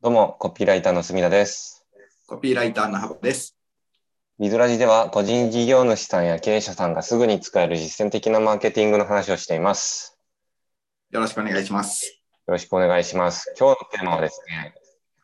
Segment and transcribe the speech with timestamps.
[0.00, 1.84] どうも、コピーライターの墨田です。
[2.26, 3.56] コピーライターの幅です。
[4.38, 10.16] ビズラジでは、個人事業主さんや経営者さんがすぐに使える実践的なマーケティングの話をしています。
[11.10, 12.06] よろしくお願いします。
[12.46, 13.52] よろしくお願いします。
[13.58, 14.74] 今日のテーマはですね、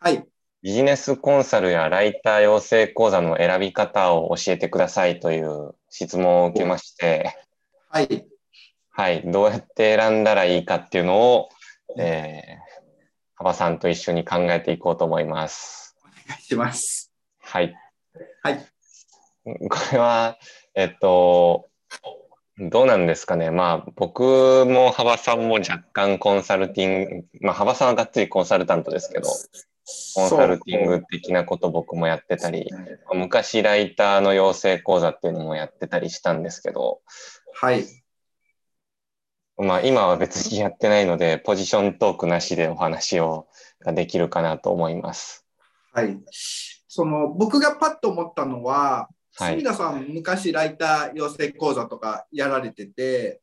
[0.00, 0.26] はい。
[0.62, 7.36] ビジネスコンサルやライター養成講座の選び方を教えてくださいという質問を受けまして、
[7.90, 8.26] はい。
[8.90, 11.48] はい、どうやって選んだらいいかっていうのを、
[11.98, 12.94] えー、
[13.34, 15.96] 幅さんと一緒に考えていこうと思います。
[16.02, 17.12] お願いします。
[17.40, 17.76] はい。
[18.42, 18.66] はい。
[19.44, 20.38] これは、
[20.74, 21.68] えっと、
[22.58, 23.50] どうなんですかね。
[23.50, 24.22] まあ、僕
[24.66, 29.28] も幅さんも若干コンサルティング、まあ、幅さんはがっつりコンサルタントですけど、
[30.14, 32.70] コンサルティング的なこと僕もやってたり、
[33.12, 37.00] 昔ライターの養成講座っていうのもやってたりしたんですけど、
[37.52, 37.84] はい。
[39.56, 43.46] まあ、今は別にやってないので、ポジショントークなしでお話を
[43.84, 45.46] ができるかなと思います。
[45.92, 46.18] はい。
[46.88, 53.40] その、僕がパッと思ったのは、はい墨田さん、昔ライター養成講座とかやられてて、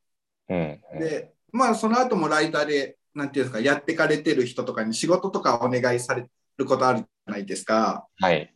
[0.47, 0.81] うん。
[0.99, 6.25] で、まあ、その後もライターで、なんていうんですか、やってかれてる人とかに仕事とかお願いされ
[6.57, 8.07] ることあるじゃないですか。
[8.19, 8.53] はい。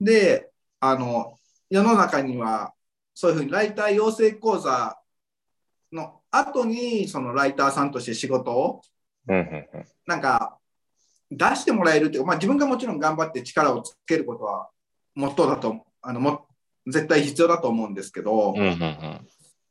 [0.00, 1.38] で、あの、
[1.70, 2.74] 世の中には、
[3.14, 4.98] そういうふうにライター養成講座
[5.96, 8.82] の後に、そのライターさんとして仕事を、
[10.06, 10.58] なんか、
[11.30, 14.70] 出してもらえるっていうか、まあ自分がもちろん頑張って力をつけることは、
[15.14, 16.46] もっとだと、あの、も、
[16.86, 18.54] 絶対必要だと思うんですけど、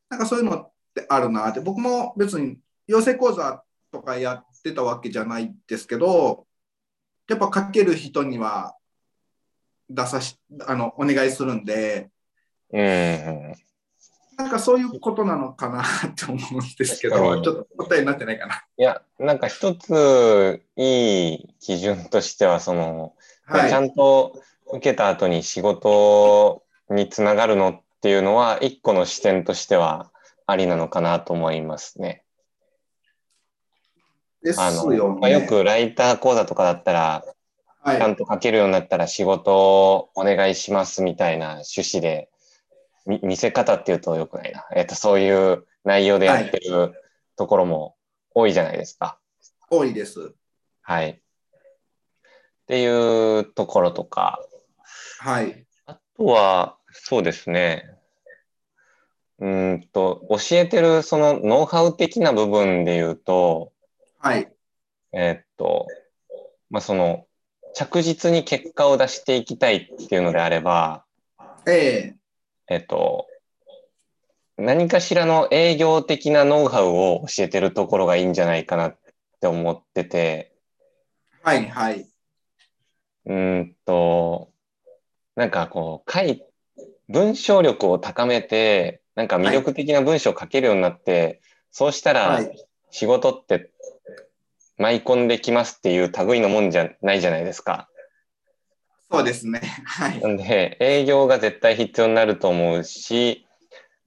[0.10, 6.46] なんかそういうのってあるなって、僕も別に養成講座とかやってたわけじゃないですけど、
[7.30, 8.76] やっぱ書ける人には
[9.90, 10.38] 出さし、
[10.68, 12.10] あの、お願いするんで、
[14.38, 18.64] なんかそういうことなのかなって思うんですけど、ちょっと答えになってないかな。
[18.78, 23.14] いや、なんか一ついい基準としては、その、
[23.46, 23.80] はいちゃ。
[23.80, 30.12] んと受けた後に仕事につながるのっていうのは、一個の視点としては
[30.46, 32.24] ありなのかなと思いますね。
[34.44, 35.20] ですあの、よね。
[35.22, 37.00] まあ、よくライター講座とかだったら、
[37.80, 42.35] はいちゃんと書けるようになったら仕事をお願いしますみたいな趣旨で、み
[43.06, 44.66] 見せ方っていうとよくないな。
[44.76, 46.94] えっと、そういう内容でやってる
[47.36, 47.96] ところも
[48.34, 49.20] 多いじゃないですか。
[49.70, 50.34] 多いです。
[50.82, 51.10] はい。
[51.10, 51.16] っ
[52.68, 54.40] ていうところとか、
[55.20, 55.66] はい。
[55.86, 57.96] あとは、そうですね。
[59.40, 63.72] うーんと、教えてるそのノウハウ的な部分で言うと、
[64.20, 64.52] はい。
[65.14, 65.88] えーっと、
[66.70, 67.28] まあ、その、
[67.74, 71.06] 着実に結果を出していきたいっていうのであれば、
[71.68, 72.25] ええ
[72.68, 73.28] えっと、
[74.58, 78.98] 何かしらの営業的なノウハウを教えてるところがいいんじゃないかなっ
[79.42, 80.54] て思ってて、
[81.42, 81.68] はい。
[81.68, 82.08] はい。
[83.26, 84.52] うーんと、
[85.36, 86.44] なんかこう、書い、
[87.10, 92.66] 文章力を高めて、なんか魅力的な文章を書けるようになって、そうしたらはい。
[92.92, 93.72] 仕事って
[94.78, 97.90] 舞い込んできますっていう類のもんじゃないじゃないですか。
[99.12, 99.62] そうですね。
[99.86, 100.20] はい。
[100.20, 103.46] なんで、営業が絶対必要になると思うし、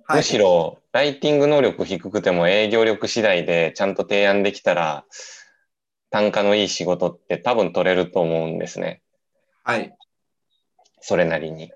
[0.04, 5.04] はいむしろ、ライティング能力低くても営業力次第でちゃんと提案できたら、
[6.10, 9.02] 単価のいい仕事って多分取れると思うんですね。
[9.64, 9.94] はい。
[11.00, 11.70] それなりに。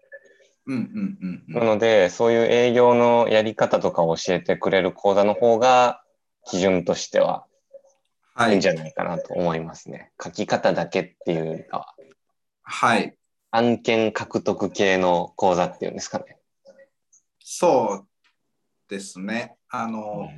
[0.66, 1.58] うんうんうんう。
[1.58, 6.02] なんので、そういう営業のやり方とかを教えてくれる講座の方が、
[6.44, 7.44] 基準としては
[8.34, 8.68] はいいいんじ。
[8.68, 10.10] ゃないかなと思いますね。
[10.22, 11.94] 書き方だけっていうか
[12.62, 13.16] は、はい。
[13.50, 16.38] 案件獲得系の講座っていうんですかね。
[17.38, 18.08] そう
[18.88, 19.56] ですね。
[19.68, 20.30] あの、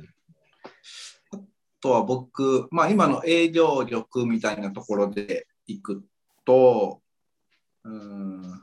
[1.31, 1.39] あ
[1.79, 6.03] とは僕、まあ今の営業力みたいなところでいく
[6.45, 7.01] と、
[7.83, 8.61] うん、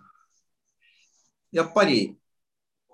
[1.50, 2.16] やっぱり、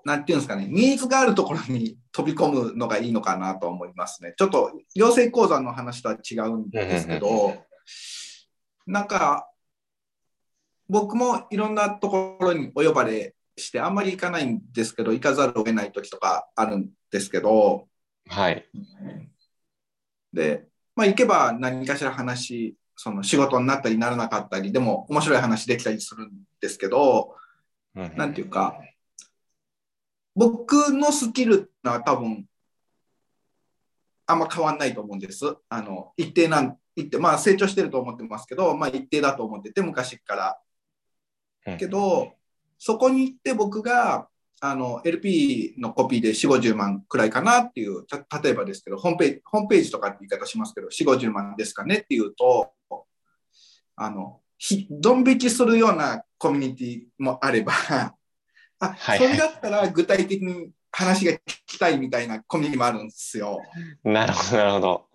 [0.05, 4.33] なんていうんですかね、ニーズがあるところに飛び込むのがいいのかなと思いますね。
[4.37, 7.65] ちょっと養成講座の話とは違うんですけうんど、
[8.87, 9.49] なんか、
[10.89, 17.87] 僕もいろんなところにお呼ばれして、あんまり行かないんですけど、行かざるを得ない時とかあるんですけど、
[18.27, 18.65] はい。
[20.33, 27.35] で、まあ、行けば何かしら話、その仕事になったりならなかったり、でも面白い話できたりするんですけど、
[27.93, 28.79] なんていうか、
[30.35, 32.45] 僕のスキルってのは多分、
[34.25, 35.55] あんま変わんないと思うんです。
[35.69, 40.59] あの、一定なん、一定、まあ成長してると思ってますけど、まあ一定だと思ってて、昔から。
[41.71, 42.33] うんけど、
[42.77, 44.27] そこに行って僕が
[44.61, 48.05] あの LP のコピーで4、50万くらいかなっていう、
[48.43, 52.71] 例えばですけど、ホームページ、ホームページとかって言い方しますけど、4、50万ですかねっていうと、
[53.95, 57.73] あの、ひ、ドン引きするようなコミュニティもあれば、
[58.79, 63.61] あ、はい、それだったら具体的に話が聞きたいみたいなコミュニティもあるんですよ。
[64.03, 65.05] なるほど、なるほど。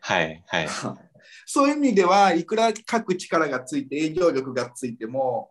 [0.00, 0.68] はい、はい。
[1.46, 5.50] そういう意味では、いくら書く力がついて、営業力がついても、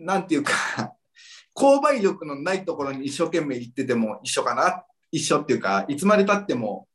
[0.00, 0.52] なんていうか
[1.54, 4.84] 購買力のないところに一生懸命行ってても一緒かな。
[5.12, 6.86] 一緒っていうか、いつまでたっても、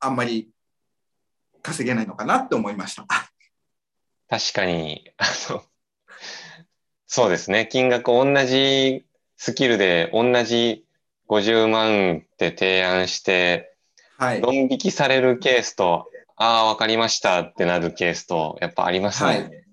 [0.00, 0.50] あんまり
[1.62, 3.06] 稼げないのかなって思いました。
[4.28, 5.62] 確かに、あの、
[7.06, 7.68] そうですね。
[7.70, 9.06] 金額同じ
[9.36, 10.84] スキルで同じ
[11.28, 13.76] 50万って提案して、
[14.18, 14.40] はい。
[14.40, 19.30] ドン引きされるケースと、ああ、わかりましたってなるケースと、やっぱありますね。
[19.30, 19.65] はい。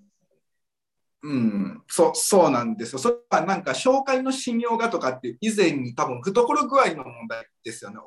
[1.25, 3.00] うん、そうそうなんですよ。
[3.00, 7.98] それはなんか紹介の信用がとかって以前に多分懐具合の問題ですよね。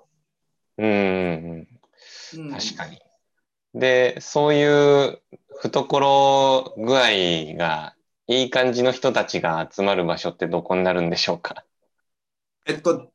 [0.78, 1.66] うん、
[2.36, 3.00] うん、確かに。
[3.72, 5.22] で、そういう
[5.62, 7.00] 懐具合
[7.56, 7.94] が
[8.26, 11.64] いい感じの人たちが集まる場所ってどこになるんでしょうか？
[12.66, 13.12] えっと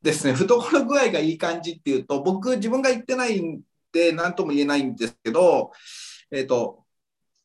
[0.00, 3.60] ですね、懐具合がいい感じっていうと、僕自分が言ってないん
[3.92, 5.72] で何とも言えないんですけど、
[6.30, 6.84] えっと、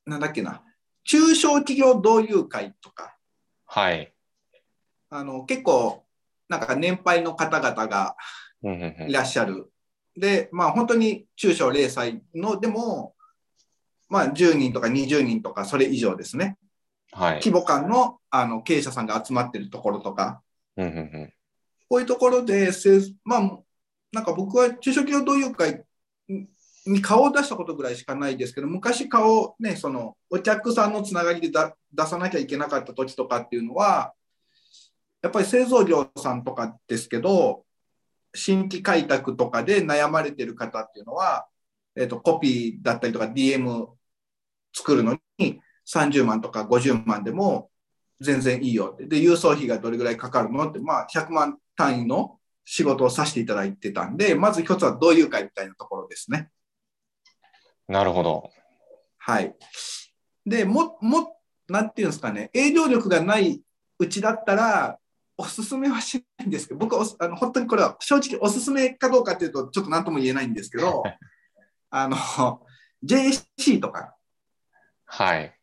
[0.06, 0.64] なんだっけな、
[1.08, 3.16] 中小企業同友会とか、
[3.66, 4.14] はい。
[5.10, 6.04] あの結構、
[6.50, 8.16] なんか年配の方々が
[9.08, 9.72] いらっしゃる。
[10.18, 13.16] で、まあ本当に中小零細のでも、
[14.10, 16.58] まあ10人とか20人とかそれ以上ですね。
[17.14, 20.42] はい、規模感のあの経営者さんが集まってるところとか、
[20.76, 21.34] うんうんうん、
[21.90, 22.70] こういうところで、
[23.24, 23.60] まあ、
[24.12, 25.86] なんか僕は中小企業同友会
[26.92, 34.14] に顔を出したことぐらいしかないですけど、昔顔ね、そのお客さんのつながりで出さなきゃいけなかった時とかっていうのは、
[35.22, 37.66] やっぱり製造業さんとかですけど、
[38.34, 41.48] 新規開拓とかで悩まれてる方っていうのは、
[41.96, 43.88] えーと、コピーだったりとか DM
[44.74, 45.60] 作るのに
[45.92, 47.70] 30万とか50万でも
[48.20, 49.06] 全然いいよって。
[49.06, 56.50] で、郵送費がどれぐらいかかるのって、まあ100万単位の仕事をさせていただいてたんで、まず一つはどういう会みたいなところですね。
[57.88, 58.52] なるほど。
[59.18, 59.56] はい。
[60.46, 61.38] で、も、も、
[61.68, 63.62] なんていうんですかね、営業力がない
[64.00, 65.00] うちだったら、
[65.38, 71.04] おすすめはしないんですけど、僕はあの本当にこれは正直おすすめかどうかというと、ちょっと何とも言えないんですけど、
[71.92, 72.18] あの、
[73.06, 74.16] JC とか、
[75.06, 75.56] はい。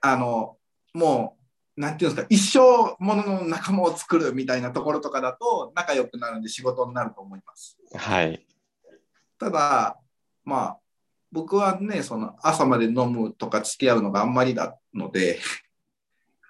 [0.00, 0.58] あの、
[0.92, 1.36] も
[1.76, 7.78] う、なんていうんですか、一生ものの仲間を作るみたいなところとかだと、仲良くなるんで仕事になると思います。
[7.94, 8.46] はい。
[9.38, 9.98] ただ、
[10.44, 10.78] まあ、
[11.32, 15.40] 僕はね、その朝まで飲むとか付き合うのがあんまりだので、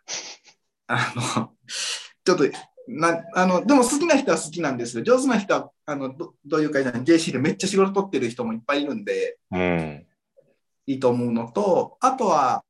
[0.86, 1.52] あの、
[2.24, 2.44] ちょっと
[2.88, 5.04] なあのでも好きな人は好きなんですよ。
[5.04, 10.06] 上手な人はあのどどういう会社 JC でめっちゃ仕事取ってる人もいっぱいいるんで、うん、
[10.86, 12.64] いいと思うのと、あとは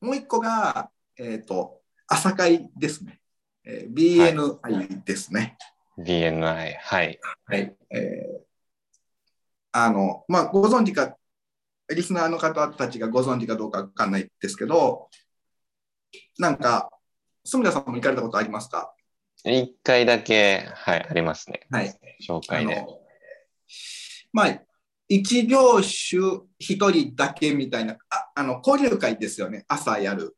[0.00, 3.20] もう一個が、えっ、ー、と、朝会ですね。
[3.64, 5.56] えー、BNI ですね。
[5.96, 7.20] はい、BNI、はい。
[7.46, 7.76] はい。
[7.90, 8.40] えー、
[9.72, 11.16] あの、まあ、ご存知か、
[11.94, 15.08] リスナーの方たちがご存知かどうかわかんないですけど、
[16.38, 16.90] なんか、
[17.44, 18.92] 住田さんも行かれたことありますか？
[19.44, 21.66] 一回だけ、はい、ありますね。
[21.70, 21.94] はい。
[22.26, 22.84] 紹介で。
[24.32, 24.62] まあ、
[25.08, 30.36] 一業種一人だけみたいな、ああの交流会ですよね、朝やる。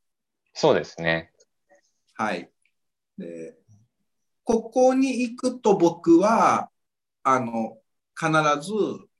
[0.54, 1.32] そうですね。
[2.14, 2.50] はい。
[3.18, 3.54] で
[4.44, 6.70] ここに行くと僕は、
[7.22, 7.78] あの、
[8.18, 8.30] 必
[8.66, 8.72] ず、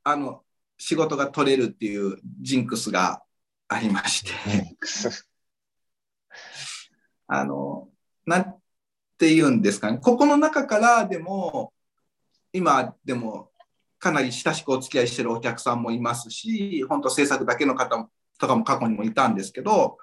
[0.02, 0.42] あの、
[0.80, 3.22] 仕事が取れるっていうジンクスが
[3.68, 4.32] ありまして。
[7.26, 7.90] あの、
[8.24, 8.54] なん
[9.18, 11.74] て言うんですかね、ここの中からでも、
[12.52, 13.50] 今でも
[13.98, 18.08] かなり親しくお付き合いしてるお客さんもいますし、本当制作だけの方
[18.38, 19.98] とかも過去にもいたんですけど、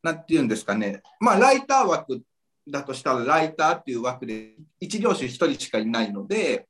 [0.00, 2.22] なんて言うんですかね、まあ、ライター枠
[2.68, 6.68] だとしたら、ライターっていう枠で、一業種1人しかいないので、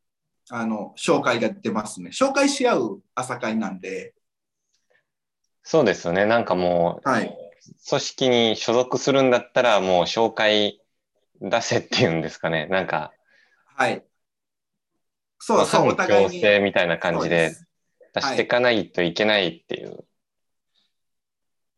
[0.54, 2.10] あの紹介が出ますね。
[2.10, 4.12] 紹介し合う朝会なんで。
[5.62, 6.26] そうですよね。
[6.26, 7.34] なんかもう、はい、
[7.88, 10.82] 組織に所属するんだったら、もう紹介
[11.40, 12.66] 出せっていうんですかね。
[12.66, 13.14] なんか、
[13.64, 14.04] はい。
[15.38, 16.42] そうそう、お互いに。
[16.42, 17.56] 性みたいな感じで
[18.14, 19.88] 出していかないといけないっていう。
[19.88, 20.04] はい、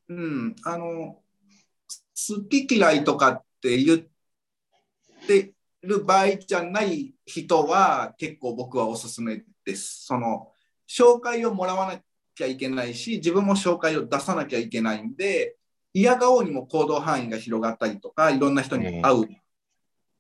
[0.09, 5.54] うん、あの、好き嫌いとかって言って
[5.85, 10.05] る場合じゃない人は結構僕はおすすめです。
[10.05, 10.49] その、
[10.89, 12.01] 紹介をもらわな
[12.35, 15.57] きゃいけないし、自分も紹介を出さなきゃいけないんで、
[15.93, 19.29] 嫌顔にも行動範囲が広がったりとか、いろんな人に会う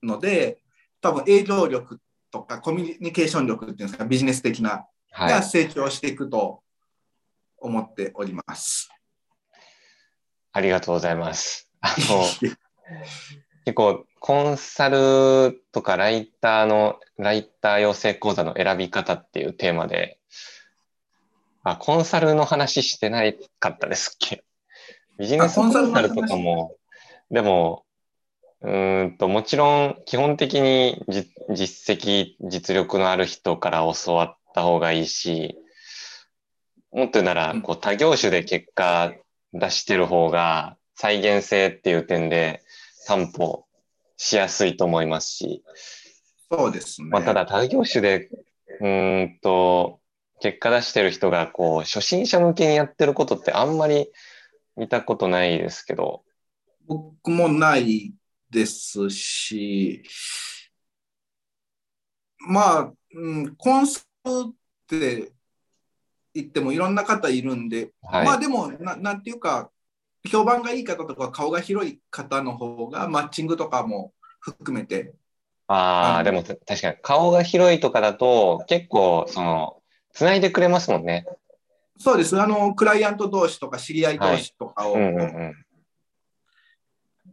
[0.02, 0.58] ので、
[1.00, 6.62] 多分営業力とかコミュニケーション力っていうんですか、ビジネス的な、が成長していくと
[7.58, 8.88] 思っております。
[10.52, 11.70] ありがとうございます。
[11.80, 12.24] あの
[13.64, 20.18] 結構コンサルとかライターの、ライター養成講座の選び方っていうテーマで、
[21.62, 24.44] あ、コンサルの話してないかったですっけ？
[25.18, 26.76] ビジネスコンサルとかも、
[27.30, 27.84] でも、
[28.60, 28.70] う
[29.04, 35.56] んと、もちろん基本的に実績、実力のある人から教わった方がいいし、
[36.92, 39.12] もっと言うなら、こう多業種で結果
[39.52, 42.63] 出してる方が再現性っていう点で
[43.06, 43.66] 担保
[44.16, 45.64] しやすいと思いますし。
[46.50, 47.08] そうですね。
[47.08, 48.28] まあ、ただ他業種で、
[48.80, 50.00] うんと、
[50.40, 54.08] 結果出してる人が、こう、初心者向けにやってることってあんまり
[54.76, 56.22] 見たことないですけど。
[56.86, 58.12] 僕もない
[58.50, 60.02] ですし、
[62.38, 64.54] まあ、うん、コンサルっ
[64.86, 65.32] て
[66.34, 69.70] 言ってもいろんな方いるんで、はい、まあでもな、なんていうか、
[70.30, 75.14] 評判がいい方とか顔が広い方の方がマッチングとかも含めて。
[75.66, 81.26] ああ、でも確かに顔が広いとかだと結構その、つないでくれますもんね。
[81.98, 82.40] そうです。
[82.40, 84.94] あの、クライアント同士とか知り合い同士とかを。
[84.94, 85.54] はいうんうん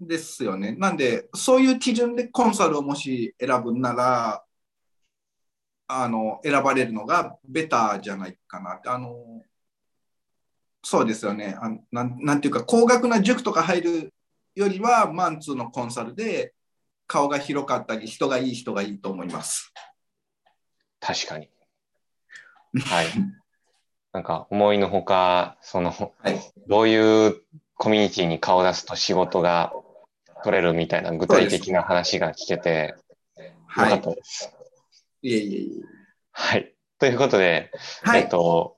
[0.02, 0.74] うん、ですよね。
[0.74, 4.44] なんで、そういう基準でコンサルをもし選ぶなら、
[5.88, 8.80] あの、選ばれるのがベターじゃないかな。
[8.86, 9.44] あの、
[10.84, 11.58] そうですよね。
[11.60, 14.14] あなんなんていうか高額な塾とか入る
[14.56, 16.54] よりはマンツーのコンサルで
[17.08, 19.74] 顔が広かったり人がいい人がいいと思います。
[21.00, 21.50] 確かに。
[22.86, 23.08] はい。
[24.14, 27.42] なんか思いのほかその、はい、どういう
[27.76, 29.74] コミュニティに顔を出すと仕事が
[30.44, 32.96] 取れるみたいな具体的な話が聞けて
[33.38, 33.46] よ
[33.76, 34.52] かったです。
[34.54, 34.60] は
[35.22, 35.86] い、いえいえいえ。
[36.32, 36.74] はい。
[37.00, 37.72] ということで、
[38.04, 38.78] はい、えっと、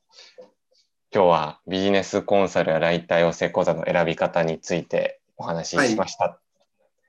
[1.14, 6.40] 今日はビジネスコンサルやライター養成講座の選び方についてお話ししました。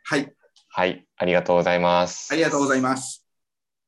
[0.05, 0.31] はい。
[0.69, 2.31] はい、ありがとうございます。
[2.31, 3.24] ありがとうございます。